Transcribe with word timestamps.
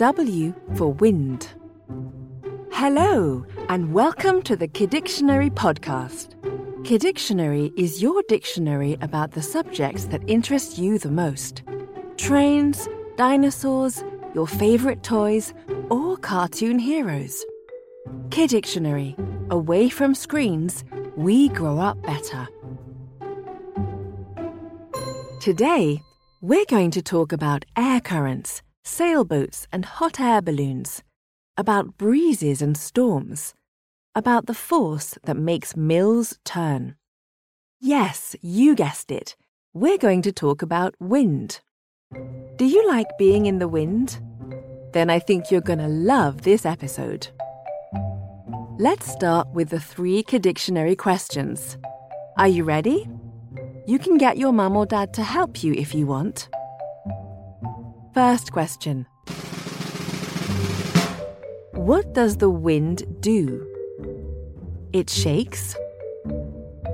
W 0.00 0.54
for 0.76 0.94
wind. 0.94 1.48
Hello, 2.72 3.44
and 3.68 3.92
welcome 3.92 4.40
to 4.44 4.56
the 4.56 4.66
Kidictionary 4.66 5.50
podcast. 5.50 6.36
Kidictionary 6.84 7.70
is 7.76 8.00
your 8.00 8.22
dictionary 8.26 8.96
about 9.02 9.32
the 9.32 9.42
subjects 9.42 10.06
that 10.06 10.22
interest 10.26 10.78
you 10.78 10.98
the 10.98 11.10
most 11.10 11.64
trains, 12.16 12.88
dinosaurs, 13.18 14.02
your 14.34 14.46
favorite 14.46 15.02
toys, 15.02 15.52
or 15.90 16.16
cartoon 16.16 16.78
heroes. 16.78 17.44
Kidictionary, 18.30 19.12
away 19.50 19.90
from 19.90 20.14
screens, 20.14 20.82
we 21.14 21.50
grow 21.50 21.78
up 21.78 22.00
better. 22.00 22.48
Today, 25.40 26.00
we're 26.40 26.64
going 26.70 26.90
to 26.92 27.02
talk 27.02 27.32
about 27.32 27.66
air 27.76 28.00
currents, 28.00 28.62
sailboats, 28.82 29.66
and 29.72 29.84
hot 29.84 30.20
air 30.20 30.40
balloons, 30.40 31.02
about 31.56 31.98
breezes 31.98 32.62
and 32.62 32.76
storms, 32.76 33.54
about 34.14 34.46
the 34.46 34.54
force 34.54 35.18
that 35.24 35.36
makes 35.36 35.76
mills 35.76 36.38
turn. 36.44 36.96
Yes, 37.80 38.36
you 38.42 38.74
guessed 38.74 39.10
it. 39.10 39.36
We're 39.72 39.98
going 39.98 40.22
to 40.22 40.32
talk 40.32 40.62
about 40.62 40.94
wind. 40.98 41.60
Do 42.56 42.66
you 42.66 42.86
like 42.88 43.06
being 43.18 43.46
in 43.46 43.58
the 43.58 43.68
wind? 43.68 44.20
Then 44.92 45.08
I 45.08 45.18
think 45.18 45.50
you're 45.50 45.60
going 45.60 45.78
to 45.78 45.86
love 45.86 46.42
this 46.42 46.66
episode. 46.66 47.28
Let's 48.78 49.10
start 49.10 49.48
with 49.48 49.68
the 49.68 49.78
three 49.80 50.22
Kidictionary 50.22 50.96
questions. 50.98 51.78
Are 52.36 52.48
you 52.48 52.64
ready? 52.64 53.08
You 53.86 53.98
can 53.98 54.18
get 54.18 54.38
your 54.38 54.52
mum 54.52 54.76
or 54.76 54.86
dad 54.86 55.14
to 55.14 55.22
help 55.22 55.62
you 55.62 55.74
if 55.74 55.94
you 55.94 56.06
want. 56.06 56.48
First 58.14 58.52
question 58.52 59.06
What 61.72 62.12
does 62.12 62.36
the 62.36 62.50
wind 62.50 63.04
do? 63.20 63.66
It 64.92 65.08
shakes, 65.08 65.76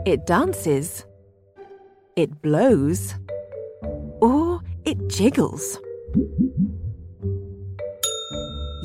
it 0.04 0.26
dances, 0.26 1.04
it 2.16 2.42
blows, 2.42 3.14
or 4.20 4.60
it 4.84 5.08
jiggles. 5.08 5.78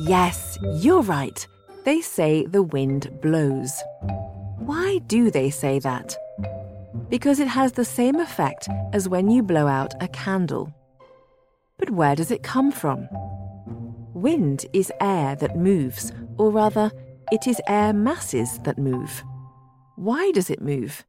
Yes, 0.00 0.58
you're 0.76 1.02
right. 1.02 1.46
They 1.84 2.00
say 2.00 2.46
the 2.46 2.62
wind 2.62 3.10
blows. 3.20 3.72
Why 4.58 4.98
do 5.06 5.30
they 5.30 5.50
say 5.50 5.78
that? 5.80 6.16
because 7.12 7.40
it 7.40 7.46
has 7.48 7.72
the 7.72 7.84
same 7.84 8.16
effect 8.16 8.70
as 8.94 9.06
when 9.06 9.30
you 9.30 9.42
blow 9.42 9.66
out 9.66 9.92
a 10.00 10.08
candle. 10.08 10.72
But 11.82 11.90
where 11.90 12.14
does 12.14 12.30
it 12.30 12.44
come 12.44 12.70
from? 12.70 13.08
Wind 14.14 14.66
is 14.72 14.92
air 15.00 15.34
that 15.34 15.56
moves, 15.56 16.12
or 16.38 16.52
rather, 16.52 16.92
it 17.32 17.48
is 17.48 17.60
air 17.66 17.92
masses 17.92 18.60
that 18.60 18.78
move. 18.78 19.24
Why 19.96 20.30
does 20.30 20.48
it 20.48 20.62
move? 20.62 21.04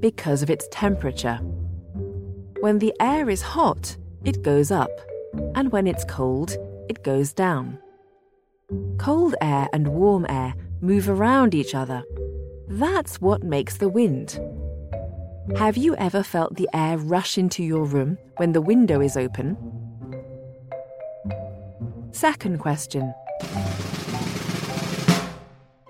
Because 0.00 0.42
of 0.42 0.48
its 0.48 0.66
temperature. 0.72 1.36
When 2.60 2.78
the 2.78 2.94
air 2.98 3.28
is 3.28 3.42
hot, 3.42 3.94
it 4.24 4.40
goes 4.40 4.70
up, 4.70 4.88
and 5.54 5.70
when 5.70 5.86
it's 5.86 6.06
cold, 6.06 6.56
it 6.88 7.04
goes 7.04 7.34
down. 7.34 7.78
Cold 8.96 9.34
air 9.42 9.68
and 9.74 9.86
warm 9.86 10.24
air 10.30 10.54
move 10.80 11.10
around 11.10 11.54
each 11.54 11.74
other. 11.74 12.02
That's 12.68 13.20
what 13.20 13.42
makes 13.42 13.76
the 13.76 13.90
wind. 13.90 14.40
Have 15.58 15.76
you 15.76 15.94
ever 15.96 16.22
felt 16.22 16.56
the 16.56 16.70
air 16.72 16.96
rush 16.96 17.36
into 17.36 17.62
your 17.62 17.84
room 17.84 18.16
when 18.38 18.52
the 18.52 18.62
window 18.62 19.02
is 19.02 19.18
open? 19.18 19.75
Second 22.16 22.60
question 22.60 23.12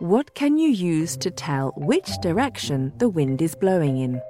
What 0.00 0.34
can 0.34 0.58
you 0.58 0.70
use 0.70 1.16
to 1.18 1.30
tell 1.30 1.72
which 1.76 2.10
direction 2.20 2.92
the 2.96 3.08
wind 3.08 3.40
is 3.40 3.54
blowing 3.54 3.98
in? 3.98 4.20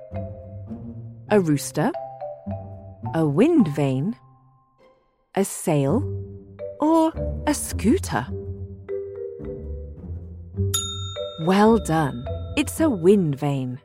A 1.30 1.40
rooster? 1.40 1.90
A 3.14 3.26
wind 3.26 3.68
vane? 3.68 4.14
A 5.36 5.44
sail? 5.46 6.04
Or 6.80 7.14
a 7.46 7.54
scooter? 7.54 8.26
Well 11.46 11.78
done! 11.78 12.26
It's 12.58 12.78
a 12.78 12.90
wind 12.90 13.36
vane. 13.36 13.80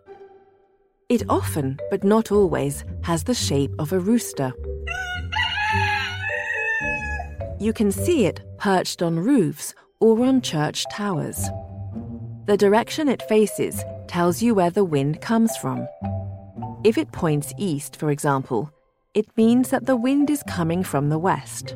It 1.07 1.23
often, 1.29 1.79
but 1.89 2.03
not 2.03 2.29
always, 2.29 2.83
has 3.03 3.23
the 3.23 3.33
shape 3.33 3.71
of 3.79 3.93
a 3.93 3.99
rooster. 4.01 4.51
You 7.61 7.73
can 7.73 7.91
see 7.91 8.25
it 8.25 8.41
perched 8.57 9.03
on 9.03 9.19
roofs 9.19 9.75
or 9.99 10.25
on 10.25 10.41
church 10.41 10.83
towers. 10.91 11.47
The 12.47 12.57
direction 12.57 13.07
it 13.07 13.21
faces 13.29 13.83
tells 14.07 14.41
you 14.41 14.55
where 14.55 14.71
the 14.71 14.83
wind 14.83 15.21
comes 15.21 15.55
from. 15.57 15.87
If 16.83 16.97
it 16.97 17.11
points 17.11 17.53
east, 17.59 17.97
for 17.97 18.09
example, 18.09 18.71
it 19.13 19.27
means 19.37 19.69
that 19.69 19.85
the 19.85 19.95
wind 19.95 20.31
is 20.31 20.41
coming 20.47 20.83
from 20.83 21.09
the 21.09 21.19
west. 21.19 21.75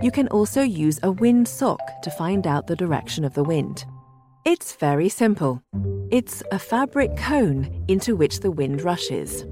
You 0.00 0.12
can 0.12 0.28
also 0.28 0.62
use 0.62 1.00
a 1.02 1.10
wind 1.10 1.48
sock 1.48 1.80
to 2.02 2.10
find 2.12 2.46
out 2.46 2.68
the 2.68 2.76
direction 2.76 3.24
of 3.24 3.34
the 3.34 3.42
wind. 3.42 3.84
It's 4.44 4.76
very 4.76 5.08
simple. 5.08 5.60
It's 6.12 6.40
a 6.52 6.58
fabric 6.60 7.16
cone 7.16 7.84
into 7.88 8.14
which 8.14 8.38
the 8.38 8.52
wind 8.52 8.82
rushes. 8.82 9.44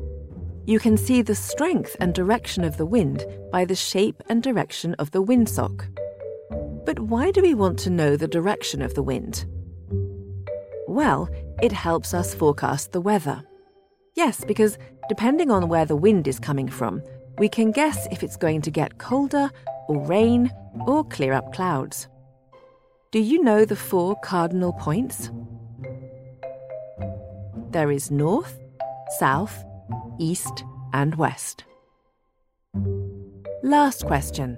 You 0.66 0.81
can 0.81 0.97
see 0.97 1.22
the 1.22 1.37
strength 1.37 1.94
and 2.00 2.12
direction 2.12 2.65
of 2.65 2.77
the 2.77 2.87
wind 2.87 3.25
by 3.53 3.65
the 3.65 3.77
shape 3.77 4.21
and 4.28 4.43
direction 4.43 4.94
of 4.94 5.12
the 5.12 5.22
windsock. 5.22 5.87
But 6.84 6.99
why 6.99 7.31
do 7.31 7.41
we 7.41 7.54
want 7.54 7.78
to 7.81 7.91
know 7.91 8.16
the 8.16 8.27
direction 8.27 8.82
of 8.82 8.94
the 8.94 9.03
wind? 9.03 9.47
Well, 10.88 11.28
it 11.62 11.71
helps 11.71 12.12
us 12.12 12.34
forecast 12.34 12.91
the 12.91 13.00
weather. 13.00 13.44
Yes, 14.16 14.44
because 14.44 14.76
depending 15.09 15.53
on 15.53 15.69
where 15.69 15.84
the 15.84 15.94
wind 15.94 16.26
is 16.26 16.41
coming 16.41 16.69
from, 16.69 17.00
we 17.38 17.49
can 17.49 17.71
guess 17.71 18.09
if 18.10 18.25
it's 18.25 18.37
going 18.37 18.62
to 18.62 18.71
get 18.72 18.99
colder, 18.99 19.50
or 19.87 20.05
rain, 20.05 20.50
or 20.84 21.05
clear 21.05 21.32
up 21.32 21.53
clouds. 21.53 22.09
Do 23.12 23.21
you 23.21 23.41
know 23.41 23.65
the 23.65 23.76
four 23.76 24.16
cardinal 24.25 24.72
points? 24.72 25.31
There 27.71 27.93
is 27.93 28.10
north, 28.10 28.59
south, 29.19 29.65
east, 30.19 30.65
and 30.93 31.15
west. 31.17 31.65
Last 33.63 34.07
question. 34.07 34.57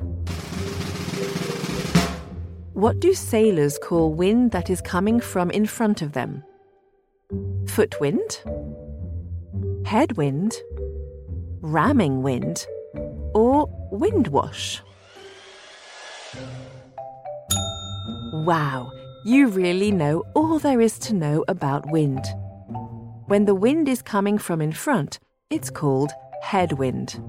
What 2.74 3.00
do 3.00 3.12
sailors 3.12 3.78
call 3.82 4.12
wind 4.12 4.52
that 4.52 4.70
is 4.70 4.80
coming 4.80 5.18
from 5.20 5.50
in 5.50 5.66
front 5.66 6.00
of 6.00 6.12
them? 6.12 6.44
Footwind? 7.66 8.42
Headwind? 9.84 10.54
Ramming 11.60 12.22
wind? 12.22 12.66
Or 13.34 13.66
windwash? 13.90 14.80
Wow, 18.32 18.92
you 19.24 19.48
really 19.48 19.90
know 19.90 20.22
all 20.34 20.58
there 20.58 20.80
is 20.80 20.98
to 21.00 21.14
know 21.14 21.44
about 21.48 21.90
wind. 21.90 22.24
When 23.28 23.44
the 23.44 23.54
wind 23.54 23.90
is 23.90 24.00
coming 24.00 24.38
from 24.38 24.62
in 24.62 24.72
front, 24.72 25.18
it's 25.50 25.68
called 25.68 26.12
headwind. 26.40 27.22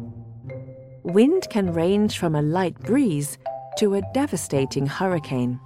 Wind 1.04 1.50
can 1.50 1.74
range 1.74 2.18
from 2.18 2.36
a 2.36 2.42
light 2.42 2.80
breeze 2.80 3.38
to 3.80 3.96
a 3.96 4.02
devastating 4.14 4.88
hurricane. 4.88 5.60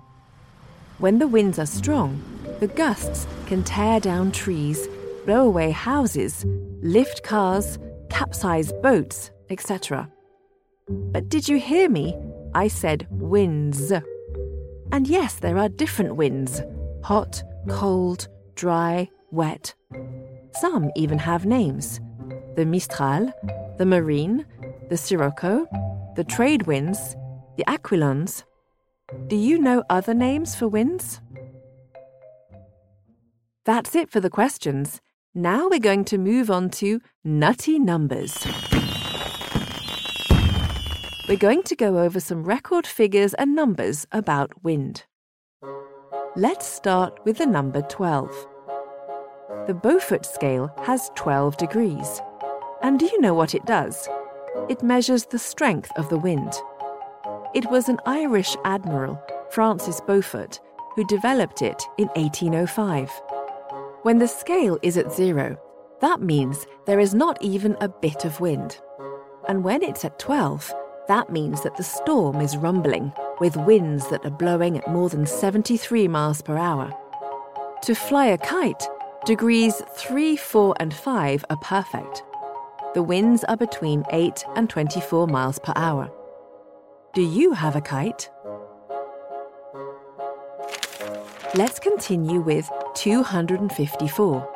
When 0.98 1.20
the 1.20 1.28
winds 1.28 1.60
are 1.60 1.68
strong, 1.68 2.20
the 2.60 2.68
gusts 2.68 3.28
can 3.46 3.64
tear 3.64 4.00
down 4.00 4.32
trees, 4.32 4.88
blow 5.28 5.46
away 5.46 5.70
houses, 5.70 6.44
lift 6.82 7.22
cars, 7.22 7.78
capsize 8.10 8.74
boats, 8.82 9.30
etc. 9.52 10.10
But 10.90 11.30
did 11.30 11.48
you 11.48 11.60
hear 11.60 11.88
me? 11.88 12.18
I 12.56 12.70
said 12.70 13.06
winds. 13.12 13.94
And 14.92 15.08
yes, 15.08 15.36
there 15.36 15.60
are 15.60 15.70
different 15.70 16.16
winds 16.16 16.64
hot, 17.04 17.44
cold, 17.70 18.30
dry, 18.56 19.12
wet. 19.30 19.76
Some 20.56 20.92
even 20.96 21.18
have 21.18 21.46
names 21.46 22.00
the 22.56 22.66
Mistral, 22.66 23.34
the 23.80 23.86
Marine, 23.86 24.46
the 24.90 24.98
Sirocco, 24.98 25.68
the 26.16 26.24
trade 26.24 26.68
winds, 26.68 27.16
the 27.58 27.64
Aquilons. 27.68 28.44
Do 29.28 29.36
you 29.36 29.58
know 29.58 29.84
other 29.90 30.14
names 30.14 30.56
for 30.56 30.68
winds? 30.68 31.20
That's 33.66 33.96
it 33.96 34.12
for 34.12 34.20
the 34.20 34.30
questions. 34.30 35.02
Now 35.34 35.68
we're 35.68 35.80
going 35.80 36.06
to 36.06 36.20
move 36.20 36.52
on 36.52 36.70
to 36.72 37.02
nutty 37.24 37.80
numbers. 37.80 38.38
We're 41.28 41.38
going 41.38 41.64
to 41.64 41.76
go 41.76 41.98
over 41.98 42.20
some 42.20 42.44
record 42.44 42.86
figures 42.86 43.34
and 43.34 43.56
numbers 43.56 44.06
about 44.12 44.64
wind. 44.64 45.06
Let's 46.36 46.68
start 46.68 47.20
with 47.26 47.40
the 47.40 47.48
number 47.48 47.82
12. 47.82 48.53
The 49.66 49.74
Beaufort 49.74 50.26
scale 50.26 50.70
has 50.84 51.10
12 51.16 51.56
degrees. 51.56 52.22
And 52.82 53.00
do 53.00 53.06
you 53.06 53.22
know 53.22 53.34
what 53.34 53.56
it 53.56 53.66
does? 53.66 54.10
It 54.68 54.84
measures 54.84 55.26
the 55.26 55.40
strength 55.40 55.90
of 55.96 56.10
the 56.10 56.18
wind. 56.18 56.52
It 57.56 57.72
was 57.72 57.88
an 57.88 58.00
Irish 58.06 58.58
admiral, 58.66 59.22
Francis 59.52 60.02
Beaufort, 60.02 60.60
who 60.96 61.08
developed 61.08 61.62
it 61.62 61.82
in 61.98 62.08
1805. 62.10 63.10
When 64.02 64.18
the 64.18 64.28
scale 64.28 64.78
is 64.82 64.98
at 64.98 65.14
zero, 65.14 65.58
that 66.02 66.22
means 66.22 66.68
there 66.86 67.00
is 67.00 67.14
not 67.14 67.42
even 67.42 67.78
a 67.80 67.88
bit 67.88 68.26
of 68.26 68.42
wind. 68.42 68.82
And 69.48 69.64
when 69.64 69.82
it's 69.82 70.04
at 70.04 70.20
12, 70.20 70.74
that 71.08 71.32
means 71.32 71.64
that 71.64 71.78
the 71.78 71.84
storm 71.84 72.42
is 72.42 72.58
rumbling, 72.58 73.14
with 73.40 73.56
winds 73.56 74.10
that 74.10 74.26
are 74.26 74.30
blowing 74.30 74.78
at 74.78 74.90
more 74.90 75.08
than 75.08 75.26
73 75.26 76.10
miles 76.10 76.42
per 76.42 76.58
hour. 76.58 76.94
To 77.84 77.96
fly 77.96 78.26
a 78.28 78.38
kite, 78.38 78.86
degrees 79.26 79.82
3, 79.96 80.36
4, 80.36 80.76
and 80.80 80.94
5 80.94 81.46
are 81.50 81.58
perfect. 81.58 82.24
The 82.94 83.04
winds 83.04 83.44
are 83.46 83.58
between 83.58 84.04
8 84.12 84.44
and 84.56 84.70
24 84.70 85.28
miles 85.28 85.60
per 85.60 85.74
hour. 85.76 86.12
Do 87.14 87.22
you 87.22 87.54
have 87.54 87.76
a 87.76 87.82
kite? 87.82 88.30
Let's 91.56 91.80
continue 91.80 92.42
with 92.42 92.70
254. 92.96 94.50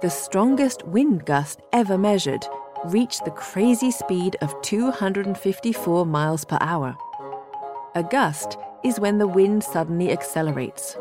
The 0.00 0.10
strongest 0.10 0.86
wind 0.86 1.26
gust 1.26 1.60
ever 1.72 1.98
measured 1.98 2.46
reached 2.86 3.24
the 3.24 3.32
crazy 3.32 3.90
speed 3.90 4.36
of 4.40 4.54
254 4.62 6.06
miles 6.06 6.44
per 6.44 6.58
hour. 6.60 6.96
A 7.94 8.02
gust 8.02 8.56
is 8.84 9.00
when 9.00 9.18
the 9.18 9.26
wind 9.26 9.64
suddenly 9.64 10.12
accelerates. 10.12 10.96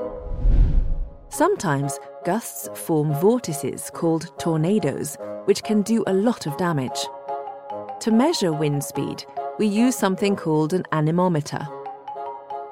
Sometimes 1.29 1.99
gusts 2.25 2.69
form 2.73 3.13
vortices 3.15 3.89
called 3.93 4.31
tornadoes, 4.39 5.17
which 5.45 5.63
can 5.63 5.81
do 5.81 6.03
a 6.07 6.13
lot 6.13 6.47
of 6.47 6.57
damage. 6.57 7.07
To 8.01 8.11
measure 8.11 8.53
wind 8.53 8.83
speed, 8.83 9.25
we 9.59 9.67
use 9.67 9.95
something 9.95 10.35
called 10.35 10.73
an 10.73 10.83
anemometer. 10.91 11.67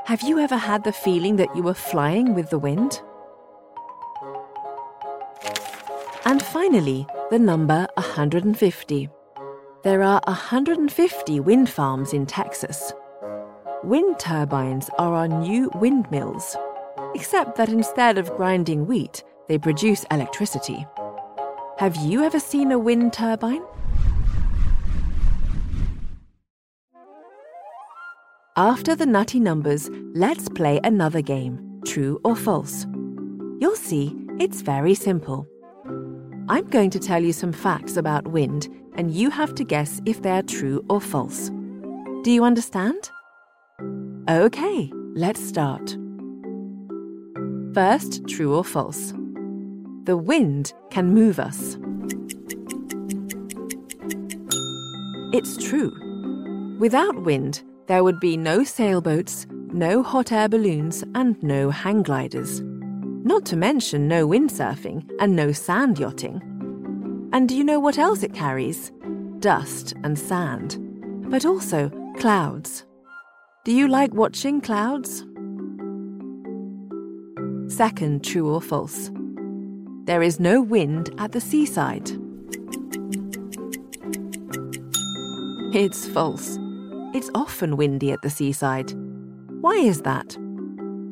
Have 0.06 0.22
you 0.22 0.40
ever 0.40 0.57
had 0.57 0.84
the 0.84 0.92
feeling 0.92 1.36
that 1.38 1.56
you 1.56 1.63
were 1.63 1.74
flying 1.74 2.34
with 2.34 2.50
the 2.50 2.60
wind? 2.60 3.02
And 6.25 6.42
finally, 6.42 7.08
the 7.31 7.40
number 7.40 7.88
150. 7.96 9.10
There 9.84 10.01
are 10.01 10.22
150 10.28 11.40
wind 11.40 11.69
farms 11.69 12.13
in 12.13 12.25
Texas. 12.25 12.94
Wind 13.84 14.19
turbines 14.19 14.90
are 14.98 15.13
our 15.13 15.28
new 15.28 15.69
windmills, 15.75 16.58
except 17.15 17.56
that 17.56 17.69
instead 17.69 18.17
of 18.17 18.35
grinding 18.35 18.85
wheat, 18.85 19.23
they 19.47 19.57
produce 19.57 20.06
electricity. 20.12 20.85
Have 21.77 21.95
you 21.95 22.23
ever 22.23 22.39
seen 22.39 22.71
a 22.71 22.79
wind 22.79 23.13
turbine? 23.13 23.63
After 28.57 28.95
the 28.95 29.06
nutty 29.06 29.39
numbers, 29.39 29.89
let's 30.13 30.50
play 30.50 30.79
another 30.83 31.21
game 31.21 31.81
true 31.85 32.19
or 32.23 32.35
false. 32.35 32.85
You'll 33.59 33.75
see 33.75 34.15
it's 34.39 34.62
very 34.62 34.95
simple. 34.95 35.47
I'm 36.50 36.67
going 36.67 36.89
to 36.91 37.00
tell 37.00 37.23
you 37.23 37.31
some 37.31 37.53
facts 37.53 37.95
about 37.95 38.27
wind, 38.27 38.67
and 38.95 39.12
you 39.12 39.29
have 39.29 39.56
to 39.56 39.63
guess 39.63 40.01
if 40.06 40.21
they 40.21 40.31
are 40.31 40.44
true 40.44 40.83
or 40.89 41.00
false. 41.00 41.50
Do 42.23 42.31
you 42.31 42.44
understand? 42.44 43.09
Okay, 44.29 44.91
let's 45.15 45.41
start. 45.41 45.97
First, 47.75 48.25
true 48.30 48.56
or 48.56 48.63
false. 48.63 49.13
The 50.06 50.16
wind 50.16 50.72
can 50.92 51.13
move 51.13 51.42
us. 51.42 51.75
It's 55.33 55.57
true. 55.57 55.92
Without 56.80 57.24
wind, 57.24 57.63
there 57.88 58.01
would 58.06 58.22
be 58.22 58.38
no 58.38 58.63
sailboats, 58.63 59.45
no 59.74 60.01
hot 60.04 60.31
air 60.31 60.48
balloons, 60.48 61.04
and 61.16 61.36
no 61.44 61.69
hang 61.69 62.01
gliders. 62.01 62.62
Not 62.63 63.45
to 63.48 63.57
mention 63.57 64.07
no 64.07 64.25
windsurfing 64.25 65.12
and 65.19 65.36
no 65.36 65.51
sand 65.51 66.00
yachting. 66.00 66.39
And 67.33 67.50
do 67.50 67.57
you 67.57 67.66
know 67.66 67.81
what 67.81 67.98
else 67.98 68.24
it 68.24 68.33
carries? 68.33 68.94
Dust 69.39 69.95
and 70.06 70.18
sand. 70.18 70.77
But 71.30 71.45
also 71.45 71.92
clouds. 72.19 72.86
Do 73.66 73.74
you 73.74 73.89
like 73.89 74.13
watching 74.13 74.62
clouds? 74.62 75.25
Second, 77.75 78.24
true 78.24 78.54
or 78.54 78.62
false. 78.62 79.12
There 80.06 80.22
is 80.22 80.39
no 80.39 80.62
wind 80.62 81.13
at 81.18 81.31
the 81.31 81.42
seaside. 81.42 82.10
It's 85.74 86.07
false. 86.07 86.57
It's 87.13 87.30
often 87.36 87.75
windy 87.75 88.12
at 88.12 88.22
the 88.22 88.30
seaside. 88.30 88.94
Why 89.62 89.75
is 89.75 90.01
that? 90.04 90.38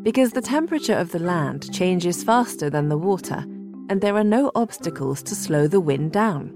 because 0.04 0.34
the 0.34 0.42
temperature 0.42 0.96
of 0.96 1.12
the 1.12 1.20
land 1.20 1.74
changes 1.74 2.24
faster 2.24 2.70
than 2.70 2.90
the 2.90 2.98
water, 2.98 3.46
and 3.90 4.02
there 4.02 4.18
are 4.18 4.24
no 4.24 4.52
obstacles 4.54 5.24
to 5.24 5.34
slow 5.34 5.66
the 5.66 5.80
wind 5.80 6.12
down. 6.12 6.52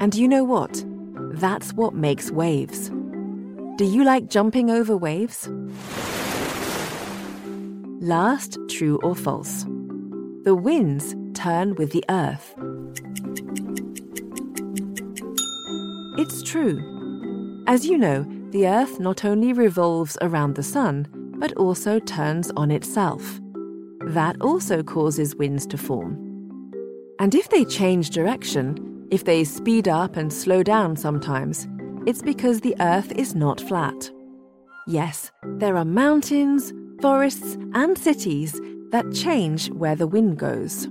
And 0.00 0.14
you 0.16 0.26
know 0.26 0.42
what? 0.42 0.84
That's 1.34 1.72
what 1.74 1.94
makes 1.94 2.32
waves. 2.32 2.90
Do 3.76 3.84
you 3.84 4.02
like 4.02 4.28
jumping 4.28 4.68
over 4.68 4.96
waves? 4.96 5.48
Last, 8.02 8.58
true 8.68 8.98
or 9.04 9.14
false. 9.14 9.62
The 10.42 10.56
winds 10.56 11.14
turn 11.34 11.76
with 11.76 11.92
the 11.92 12.04
earth. 12.10 12.52
It's 16.18 16.42
true. 16.42 16.82
As 17.68 17.86
you 17.86 17.96
know, 17.96 18.26
the 18.50 18.66
earth 18.66 18.98
not 18.98 19.24
only 19.24 19.52
revolves 19.52 20.18
around 20.20 20.56
the 20.56 20.64
sun, 20.64 21.06
but 21.38 21.52
also 21.52 22.00
turns 22.00 22.50
on 22.56 22.72
itself. 22.72 23.40
That 24.00 24.34
also 24.40 24.82
causes 24.82 25.36
winds 25.36 25.64
to 25.68 25.78
form. 25.78 26.18
And 27.20 27.36
if 27.36 27.50
they 27.50 27.64
change 27.64 28.10
direction, 28.10 29.06
if 29.12 29.24
they 29.24 29.44
speed 29.44 29.86
up 29.86 30.16
and 30.16 30.32
slow 30.32 30.64
down 30.64 30.96
sometimes, 30.96 31.68
it's 32.04 32.20
because 32.20 32.62
the 32.62 32.74
Earth 32.80 33.12
is 33.12 33.36
not 33.36 33.60
flat. 33.60 34.10
Yes, 34.88 35.30
there 35.44 35.76
are 35.76 35.84
mountains, 35.84 36.72
forests, 37.00 37.56
and 37.74 37.96
cities 37.96 38.60
that 38.90 39.12
change 39.12 39.70
where 39.70 39.96
the 39.96 40.06
wind 40.06 40.38
goes. 40.38 40.86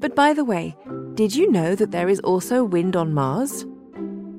But 0.00 0.16
by 0.16 0.32
the 0.32 0.44
way, 0.44 0.76
did 1.14 1.34
you 1.34 1.50
know 1.50 1.74
that 1.74 1.92
there 1.92 2.08
is 2.08 2.20
also 2.20 2.64
wind 2.64 2.96
on 2.96 3.14
Mars? 3.14 3.64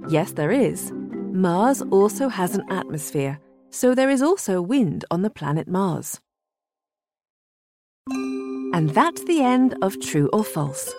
Yes, 0.09 0.33
there 0.33 0.51
is. 0.51 0.91
Mars 1.31 1.81
also 1.83 2.27
has 2.27 2.55
an 2.55 2.65
atmosphere, 2.69 3.39
so 3.69 3.95
there 3.95 4.09
is 4.09 4.21
also 4.21 4.61
wind 4.61 5.05
on 5.09 5.21
the 5.21 5.29
planet 5.29 5.67
Mars. 5.67 6.19
And 8.73 8.89
that's 8.89 9.23
the 9.25 9.41
end 9.41 9.75
of 9.81 9.99
True 10.01 10.29
or 10.33 10.43
False. 10.43 10.93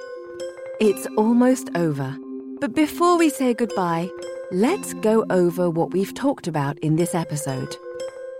It's 0.81 1.07
almost 1.17 1.71
over. 1.75 2.17
But 2.61 2.75
before 2.75 3.19
we 3.19 3.29
say 3.31 3.53
goodbye, 3.53 4.09
let's 4.50 4.95
go 4.95 5.25
over 5.29 5.69
what 5.69 5.93
we've 5.93 6.14
talked 6.14 6.47
about 6.47 6.79
in 6.79 6.97
this 6.97 7.14
episode. 7.14 7.76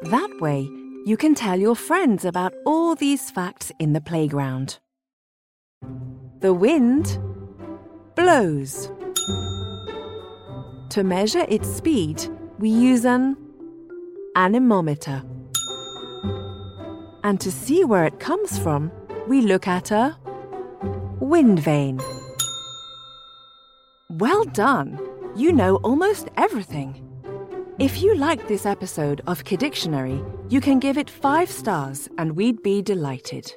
That 0.03 0.31
way, 0.41 0.71
you 1.07 1.19
can 1.19 1.35
tell 1.35 1.61
your 1.61 1.77
friends 1.77 2.25
about 2.25 2.55
all 2.65 2.95
these 2.95 3.31
facts 3.31 3.71
in 3.79 3.93
the 3.93 4.01
playground. 4.01 4.79
The 6.41 6.55
wind 6.55 7.19
blows. 8.15 8.91
To 10.91 11.05
measure 11.05 11.45
its 11.49 11.69
speed, 11.69 12.27
we 12.59 12.71
use 12.71 13.05
an 13.05 13.37
anemometer. 14.35 15.23
And 17.23 17.39
to 17.41 17.53
see 17.53 17.85
where 17.85 18.05
it 18.05 18.19
comes 18.19 18.59
from, 18.59 18.91
we 19.29 19.43
look 19.43 19.69
at 19.69 19.91
a 19.91 20.17
wind 21.21 21.59
vane. 21.61 22.01
Well 24.09 24.45
done! 24.45 24.99
You 25.37 25.53
know 25.53 25.77
almost 25.77 26.29
everything. 26.37 27.05
If 27.79 28.01
you 28.03 28.15
liked 28.15 28.47
this 28.47 28.67
episode 28.67 29.21
of 29.27 29.43
Kidictionary, 29.43 30.23
you 30.55 30.61
can 30.61 30.79
give 30.79 30.97
it 30.97 31.11
five 31.11 31.51
stars 31.51 32.09
and 32.17 32.37
we'd 32.37 32.63
be 32.63 32.81
delighted. 32.81 33.53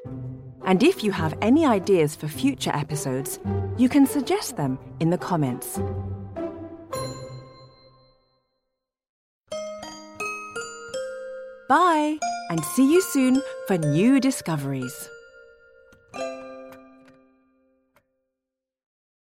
And 0.66 0.82
if 0.82 1.04
you 1.04 1.12
have 1.12 1.38
any 1.44 1.64
ideas 1.64 2.16
for 2.16 2.28
future 2.28 2.72
episodes, 2.74 3.40
you 3.78 3.88
can 3.88 4.08
suggest 4.08 4.58
them 4.58 4.80
in 5.00 5.12
the 5.12 5.18
comments. 5.20 5.80
Bye, 11.70 12.18
and 12.50 12.66
see 12.74 12.92
you 12.92 13.02
soon 13.02 13.44
for 13.68 13.78
new 13.78 14.20
discoveries. 14.20 15.08